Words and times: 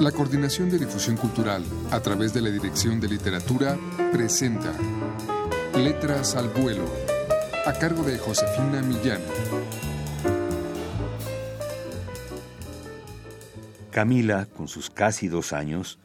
La 0.00 0.12
Coordinación 0.12 0.68
de 0.68 0.78
Difusión 0.78 1.16
Cultural, 1.16 1.64
a 1.90 2.00
través 2.00 2.34
de 2.34 2.42
la 2.42 2.50
Dirección 2.50 3.00
de 3.00 3.08
Literatura, 3.08 3.78
presenta 4.12 4.74
Letras 5.74 6.36
al 6.36 6.48
Vuelo, 6.48 6.84
a 7.64 7.72
cargo 7.72 8.02
de 8.02 8.18
Josefina 8.18 8.82
Millán. 8.82 9.22
Camila, 13.90 14.46
con 14.54 14.68
sus 14.68 14.90
casi 14.90 15.28
dos 15.28 15.54
años, 15.54 15.98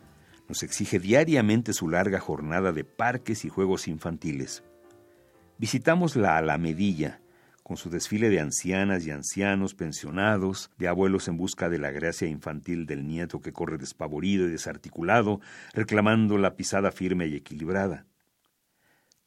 nos 0.48 0.64
exige 0.64 0.98
diariamente 1.00 1.74
su 1.74 1.90
larga 1.90 2.20
jornada 2.20 2.72
de 2.72 2.86
parques 2.86 3.44
y 3.44 3.50
juegos 3.50 3.90
infantiles. 3.90 4.64
Visitamos 5.58 6.16
la 6.16 6.38
Alamedilla, 6.38 7.21
con 7.72 7.78
su 7.78 7.90
desfile 7.90 8.30
de 8.30 8.42
ancianas 8.42 9.08
y 9.08 9.12
ancianos 9.12 9.76
pensionados, 9.76 10.72
de 10.78 10.90
abuelos 10.90 11.30
en 11.30 11.38
busca 11.38 11.70
de 11.70 11.80
la 11.80 11.90
gracia 11.90 12.28
infantil 12.28 12.86
del 12.86 13.08
nieto 13.08 13.40
que 13.40 13.54
corre 13.54 13.78
despavorido 13.78 14.46
y 14.46 14.52
desarticulado, 14.52 15.40
reclamando 15.72 16.38
la 16.38 16.58
pisada 16.58 16.92
firme 16.92 17.28
y 17.28 17.38
equilibrada. 17.38 18.06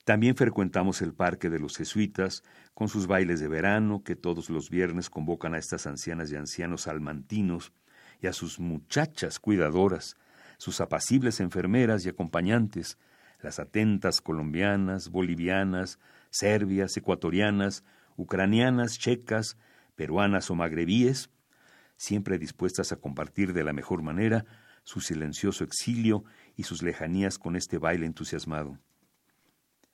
También 0.04 0.36
frecuentamos 0.36 1.00
el 1.00 1.14
Parque 1.14 1.48
de 1.48 1.58
los 1.58 1.78
Jesuitas, 1.78 2.42
con 2.74 2.90
sus 2.90 3.06
bailes 3.06 3.40
de 3.40 3.48
verano 3.48 4.02
que 4.04 4.14
todos 4.14 4.50
los 4.50 4.68
viernes 4.68 5.08
convocan 5.08 5.54
a 5.54 5.58
estas 5.58 5.86
ancianas 5.86 6.30
y 6.30 6.36
ancianos 6.36 6.82
salmantinos 6.82 7.72
y 8.20 8.26
a 8.26 8.34
sus 8.34 8.60
muchachas 8.60 9.40
cuidadoras, 9.40 10.18
sus 10.58 10.82
apacibles 10.82 11.40
enfermeras 11.40 12.04
y 12.04 12.10
acompañantes, 12.10 12.98
las 13.40 13.58
atentas 13.58 14.20
colombianas, 14.20 15.08
bolivianas, 15.08 15.98
serbias, 16.28 16.94
ecuatorianas, 16.98 17.84
ucranianas, 18.16 18.98
checas, 18.98 19.56
peruanas 19.94 20.50
o 20.50 20.54
magrebíes, 20.54 21.30
siempre 21.96 22.38
dispuestas 22.38 22.92
a 22.92 22.96
compartir 22.96 23.52
de 23.52 23.64
la 23.64 23.72
mejor 23.72 24.02
manera 24.02 24.44
su 24.82 25.00
silencioso 25.00 25.64
exilio 25.64 26.24
y 26.56 26.64
sus 26.64 26.82
lejanías 26.82 27.38
con 27.38 27.56
este 27.56 27.78
baile 27.78 28.06
entusiasmado. 28.06 28.78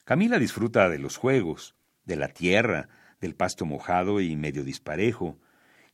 Camila 0.04 0.38
disfruta 0.38 0.88
de 0.88 0.98
los 0.98 1.16
juegos, 1.16 1.76
de 2.04 2.16
la 2.16 2.28
tierra, 2.28 2.88
del 3.20 3.34
pasto 3.34 3.66
mojado 3.66 4.20
y 4.20 4.34
medio 4.34 4.64
disparejo, 4.64 5.38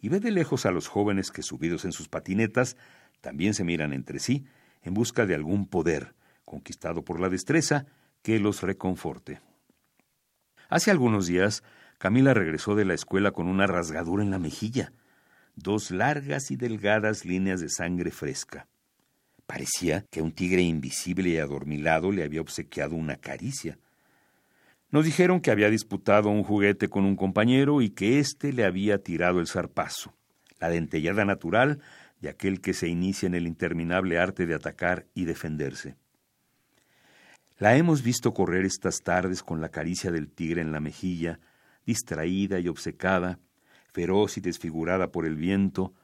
y 0.00 0.08
ve 0.08 0.20
de 0.20 0.30
lejos 0.30 0.66
a 0.66 0.70
los 0.70 0.88
jóvenes 0.88 1.30
que, 1.30 1.42
subidos 1.42 1.84
en 1.84 1.92
sus 1.92 2.08
patinetas, 2.08 2.76
también 3.20 3.54
se 3.54 3.64
miran 3.64 3.92
entre 3.92 4.18
sí 4.18 4.46
en 4.82 4.94
busca 4.94 5.26
de 5.26 5.34
algún 5.34 5.66
poder, 5.66 6.14
conquistado 6.44 7.04
por 7.04 7.18
la 7.18 7.28
destreza, 7.28 7.86
que 8.22 8.38
los 8.38 8.62
reconforte. 8.62 9.40
Hace 10.68 10.90
algunos 10.90 11.26
días 11.26 11.62
Camila 11.98 12.34
regresó 12.34 12.74
de 12.74 12.84
la 12.84 12.94
escuela 12.94 13.30
con 13.30 13.48
una 13.48 13.66
rasgadura 13.66 14.22
en 14.22 14.30
la 14.30 14.38
mejilla, 14.38 14.92
dos 15.54 15.90
largas 15.90 16.50
y 16.50 16.56
delgadas 16.56 17.24
líneas 17.24 17.60
de 17.60 17.70
sangre 17.70 18.10
fresca. 18.10 18.66
Parecía 19.46 20.04
que 20.10 20.20
un 20.20 20.32
tigre 20.32 20.62
invisible 20.62 21.30
y 21.30 21.38
adormilado 21.38 22.12
le 22.12 22.24
había 22.24 22.40
obsequiado 22.40 22.96
una 22.96 23.16
caricia. 23.16 23.78
Nos 24.90 25.04
dijeron 25.04 25.40
que 25.40 25.50
había 25.50 25.70
disputado 25.70 26.28
un 26.28 26.42
juguete 26.42 26.88
con 26.88 27.04
un 27.04 27.16
compañero 27.16 27.80
y 27.80 27.90
que 27.90 28.18
éste 28.18 28.52
le 28.52 28.64
había 28.64 28.98
tirado 28.98 29.40
el 29.40 29.46
zarpazo, 29.46 30.14
la 30.60 30.68
dentellada 30.68 31.24
natural 31.24 31.80
de 32.20 32.28
aquel 32.28 32.60
que 32.60 32.74
se 32.74 32.88
inicia 32.88 33.26
en 33.26 33.34
el 33.34 33.46
interminable 33.46 34.18
arte 34.18 34.46
de 34.46 34.54
atacar 34.54 35.06
y 35.14 35.24
defenderse. 35.24 35.96
La 37.58 37.76
hemos 37.76 38.02
visto 38.02 38.34
correr 38.34 38.64
estas 38.66 39.02
tardes 39.02 39.42
con 39.42 39.60
la 39.60 39.70
caricia 39.70 40.10
del 40.10 40.28
tigre 40.28 40.60
en 40.60 40.72
la 40.72 40.80
mejilla, 40.80 41.40
distraída 41.86 42.58
y 42.58 42.68
obcecada, 42.68 43.38
feroz 43.92 44.36
y 44.36 44.40
desfigurada 44.42 45.10
por 45.10 45.24
el 45.24 45.36
viento, 45.36 45.94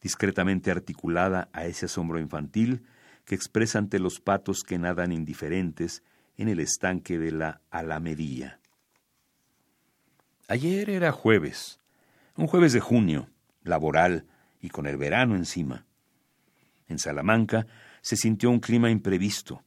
discretamente 0.00 0.70
articulada 0.70 1.48
a 1.52 1.66
ese 1.66 1.86
asombro 1.86 2.18
infantil 2.18 2.84
que 3.24 3.34
expresa 3.34 3.78
ante 3.78 3.98
los 3.98 4.20
patos 4.20 4.62
que 4.62 4.78
nadan 4.78 5.12
indiferentes 5.12 6.02
en 6.36 6.48
el 6.48 6.60
estanque 6.60 7.18
de 7.18 7.32
la 7.32 7.60
Alamedilla. 7.70 8.58
Ayer 10.48 10.90
era 10.90 11.12
jueves, 11.12 11.80
un 12.36 12.46
jueves 12.46 12.72
de 12.72 12.80
junio, 12.80 13.28
laboral 13.62 14.26
y 14.60 14.70
con 14.70 14.86
el 14.86 14.96
verano 14.96 15.36
encima. 15.36 15.86
En 16.88 16.98
Salamanca 16.98 17.66
se 18.00 18.16
sintió 18.16 18.50
un 18.50 18.60
clima 18.60 18.90
imprevisto. 18.90 19.62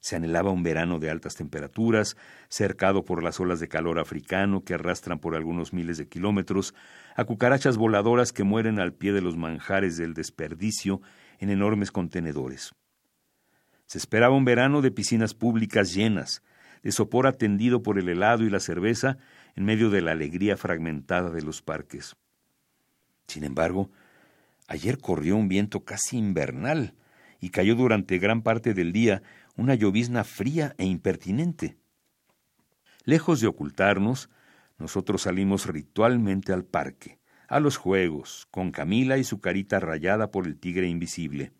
Se 0.00 0.16
anhelaba 0.16 0.50
un 0.50 0.62
verano 0.62 0.98
de 0.98 1.10
altas 1.10 1.34
temperaturas, 1.34 2.16
cercado 2.48 3.04
por 3.04 3.22
las 3.22 3.40
olas 3.40 3.58
de 3.60 3.68
calor 3.68 3.98
africano 3.98 4.62
que 4.64 4.74
arrastran 4.74 5.18
por 5.18 5.34
algunos 5.34 5.72
miles 5.72 5.98
de 5.98 6.08
kilómetros 6.08 6.74
a 7.16 7.24
cucarachas 7.24 7.76
voladoras 7.76 8.32
que 8.32 8.44
mueren 8.44 8.78
al 8.78 8.92
pie 8.92 9.12
de 9.12 9.20
los 9.20 9.36
manjares 9.36 9.96
del 9.96 10.14
desperdicio 10.14 11.00
en 11.40 11.50
enormes 11.50 11.90
contenedores. 11.90 12.74
Se 13.86 13.98
esperaba 13.98 14.36
un 14.36 14.44
verano 14.44 14.82
de 14.82 14.90
piscinas 14.90 15.34
públicas 15.34 15.94
llenas, 15.94 16.42
de 16.82 16.92
sopor 16.92 17.26
atendido 17.26 17.82
por 17.82 17.98
el 17.98 18.08
helado 18.08 18.44
y 18.44 18.50
la 18.50 18.60
cerveza 18.60 19.18
en 19.56 19.64
medio 19.64 19.90
de 19.90 20.02
la 20.02 20.12
alegría 20.12 20.56
fragmentada 20.56 21.30
de 21.30 21.42
los 21.42 21.62
parques. 21.62 22.14
Sin 23.26 23.44
embargo, 23.44 23.90
ayer 24.68 24.98
corrió 24.98 25.36
un 25.36 25.48
viento 25.48 25.84
casi 25.84 26.16
invernal 26.16 26.94
y 27.40 27.50
cayó 27.50 27.74
durante 27.74 28.18
gran 28.18 28.42
parte 28.42 28.74
del 28.74 28.92
día 28.92 29.22
una 29.58 29.74
llovizna 29.74 30.22
fría 30.22 30.74
e 30.78 30.86
impertinente. 30.86 31.76
Lejos 33.04 33.40
de 33.40 33.48
ocultarnos, 33.48 34.30
nosotros 34.78 35.22
salimos 35.22 35.66
ritualmente 35.66 36.52
al 36.52 36.64
parque, 36.64 37.18
a 37.48 37.58
los 37.58 37.76
juegos, 37.76 38.46
con 38.52 38.70
Camila 38.70 39.18
y 39.18 39.24
su 39.24 39.40
carita 39.40 39.80
rayada 39.80 40.30
por 40.30 40.46
el 40.46 40.58
tigre 40.58 40.86
invisible. 40.86 41.50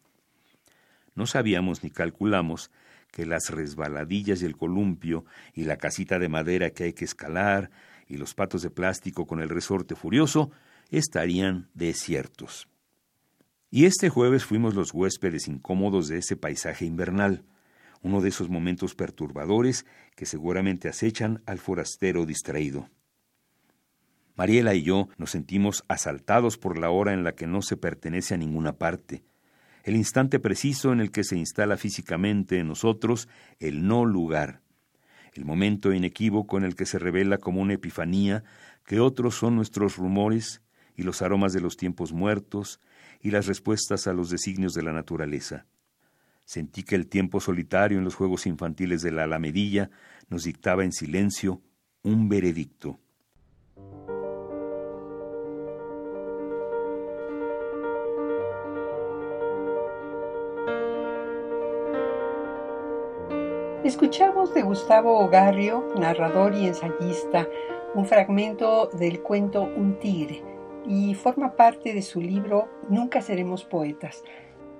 No 1.16 1.26
sabíamos 1.26 1.82
ni 1.82 1.90
calculamos 1.90 2.70
que 3.10 3.26
las 3.26 3.50
resbaladillas 3.50 4.42
y 4.42 4.46
el 4.46 4.56
columpio 4.56 5.24
y 5.52 5.64
la 5.64 5.76
casita 5.76 6.20
de 6.20 6.28
madera 6.28 6.70
que 6.70 6.84
hay 6.84 6.92
que 6.92 7.04
escalar 7.04 7.70
y 8.06 8.16
los 8.16 8.32
patos 8.34 8.62
de 8.62 8.70
plástico 8.70 9.26
con 9.26 9.40
el 9.40 9.48
resorte 9.48 9.96
furioso 9.96 10.52
estarían 10.90 11.68
desiertos. 11.74 12.68
Y 13.72 13.86
este 13.86 14.08
jueves 14.08 14.44
fuimos 14.44 14.74
los 14.74 14.94
huéspedes 14.94 15.48
incómodos 15.48 16.06
de 16.06 16.18
ese 16.18 16.36
paisaje 16.36 16.84
invernal 16.84 17.44
uno 18.02 18.20
de 18.20 18.28
esos 18.28 18.48
momentos 18.48 18.94
perturbadores 18.94 19.86
que 20.16 20.26
seguramente 20.26 20.88
acechan 20.88 21.42
al 21.46 21.58
forastero 21.58 22.26
distraído. 22.26 22.88
Mariela 24.36 24.74
y 24.74 24.82
yo 24.82 25.08
nos 25.18 25.30
sentimos 25.30 25.84
asaltados 25.88 26.58
por 26.58 26.78
la 26.78 26.90
hora 26.90 27.12
en 27.12 27.24
la 27.24 27.34
que 27.34 27.46
no 27.46 27.60
se 27.60 27.76
pertenece 27.76 28.34
a 28.34 28.38
ninguna 28.38 28.74
parte, 28.74 29.24
el 29.84 29.96
instante 29.96 30.38
preciso 30.38 30.92
en 30.92 31.00
el 31.00 31.10
que 31.10 31.24
se 31.24 31.36
instala 31.36 31.76
físicamente 31.76 32.58
en 32.58 32.68
nosotros 32.68 33.28
el 33.58 33.86
no 33.86 34.04
lugar, 34.04 34.60
el 35.32 35.44
momento 35.44 35.92
inequívoco 35.92 36.58
en 36.58 36.64
el 36.64 36.74
que 36.74 36.86
se 36.86 36.98
revela 36.98 37.38
como 37.38 37.60
una 37.60 37.74
epifanía 37.74 38.44
que 38.84 39.00
otros 39.00 39.36
son 39.36 39.56
nuestros 39.56 39.96
rumores 39.96 40.62
y 40.94 41.04
los 41.04 41.22
aromas 41.22 41.52
de 41.52 41.60
los 41.60 41.76
tiempos 41.76 42.12
muertos 42.12 42.80
y 43.20 43.30
las 43.30 43.46
respuestas 43.46 44.06
a 44.06 44.12
los 44.12 44.30
designios 44.30 44.74
de 44.74 44.82
la 44.82 44.92
naturaleza. 44.92 45.66
Sentí 46.48 46.82
que 46.82 46.94
el 46.94 47.08
tiempo 47.08 47.40
solitario 47.40 47.98
en 47.98 48.04
los 48.04 48.14
juegos 48.14 48.46
infantiles 48.46 49.02
de 49.02 49.12
la 49.12 49.24
Alamedilla 49.24 49.90
nos 50.30 50.44
dictaba 50.44 50.82
en 50.82 50.92
silencio 50.92 51.60
un 52.02 52.30
veredicto. 52.30 52.98
Escuchamos 63.84 64.54
de 64.54 64.62
Gustavo 64.62 65.18
Ogarrio, 65.18 65.92
narrador 65.98 66.54
y 66.54 66.66
ensayista, 66.66 67.46
un 67.94 68.06
fragmento 68.06 68.86
del 68.98 69.20
cuento 69.20 69.64
Un 69.64 69.98
tigre 69.98 70.42
y 70.86 71.14
forma 71.14 71.56
parte 71.56 71.92
de 71.92 72.00
su 72.00 72.22
libro 72.22 72.70
Nunca 72.88 73.20
seremos 73.20 73.64
poetas, 73.64 74.24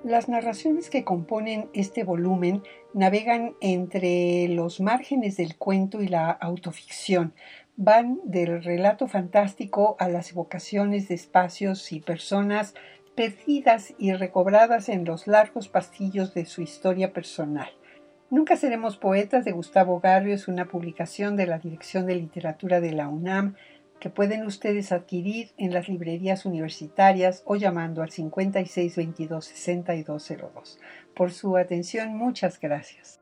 las 0.03 0.29
narraciones 0.29 0.89
que 0.89 1.03
componen 1.03 1.69
este 1.73 2.03
volumen 2.03 2.63
navegan 2.93 3.55
entre 3.61 4.47
los 4.47 4.79
márgenes 4.79 5.37
del 5.37 5.57
cuento 5.57 6.01
y 6.01 6.07
la 6.07 6.31
autoficción. 6.31 7.33
Van 7.75 8.19
del 8.23 8.63
relato 8.63 9.07
fantástico 9.07 9.95
a 9.99 10.09
las 10.09 10.31
evocaciones 10.31 11.07
de 11.07 11.15
espacios 11.15 11.91
y 11.91 11.99
personas 11.99 12.73
perdidas 13.15 13.93
y 13.97 14.13
recobradas 14.13 14.89
en 14.89 15.05
los 15.05 15.27
largos 15.27 15.67
pasillos 15.67 16.33
de 16.33 16.45
su 16.45 16.61
historia 16.61 17.11
personal. 17.11 17.69
Nunca 18.29 18.55
seremos 18.57 18.97
poetas 18.97 19.43
de 19.43 19.51
Gustavo 19.51 19.99
Garrio 19.99 20.35
es 20.35 20.47
una 20.47 20.65
publicación 20.65 21.35
de 21.35 21.47
la 21.47 21.57
Dirección 21.57 22.05
de 22.05 22.15
Literatura 22.15 22.79
de 22.79 22.91
la 22.91 23.07
UNAM 23.07 23.55
que 23.99 24.09
pueden 24.09 24.45
ustedes 24.45 24.91
adquirir 24.91 25.51
en 25.57 25.73
las 25.73 25.89
librerías 25.89 26.45
universitarias 26.45 27.41
o 27.45 27.55
llamando 27.55 28.01
al 28.01 28.09
5622-6202. 28.09 30.79
Por 31.15 31.31
su 31.31 31.55
atención, 31.57 32.15
muchas 32.15 32.59
gracias. 32.59 33.19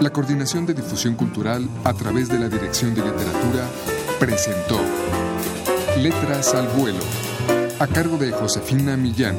La 0.00 0.10
Coordinación 0.10 0.66
de 0.66 0.74
Difusión 0.74 1.14
Cultural 1.14 1.66
a 1.84 1.94
través 1.94 2.28
de 2.28 2.40
la 2.40 2.48
Dirección 2.48 2.92
de 2.92 3.02
Literatura 3.02 3.68
presentó 4.18 4.80
Letras 5.98 6.54
al 6.54 6.66
vuelo, 6.76 6.98
a 7.78 7.86
cargo 7.86 8.16
de 8.16 8.32
Josefina 8.32 8.96
Millán. 8.96 9.36